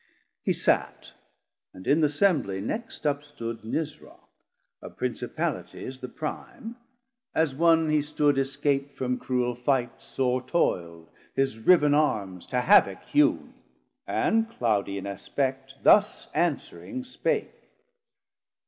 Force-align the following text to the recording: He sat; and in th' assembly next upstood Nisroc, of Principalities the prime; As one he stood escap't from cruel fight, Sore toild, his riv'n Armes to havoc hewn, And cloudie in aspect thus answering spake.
He 0.41 0.51
sat; 0.53 1.13
and 1.75 1.85
in 1.85 2.01
th' 2.01 2.05
assembly 2.05 2.59
next 2.59 3.03
upstood 3.05 3.63
Nisroc, 3.63 4.19
of 4.81 4.97
Principalities 4.97 5.99
the 5.99 6.07
prime; 6.09 6.75
As 7.35 7.53
one 7.53 7.87
he 7.89 8.01
stood 8.01 8.35
escap't 8.37 8.95
from 8.95 9.19
cruel 9.19 9.53
fight, 9.53 10.01
Sore 10.01 10.41
toild, 10.41 11.07
his 11.35 11.59
riv'n 11.59 11.93
Armes 11.93 12.47
to 12.47 12.61
havoc 12.61 13.03
hewn, 13.03 13.53
And 14.07 14.49
cloudie 14.49 14.97
in 14.97 15.05
aspect 15.05 15.75
thus 15.83 16.29
answering 16.33 17.03
spake. 17.03 17.69